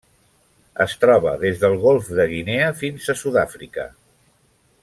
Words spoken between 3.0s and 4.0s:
a Sud-àfrica.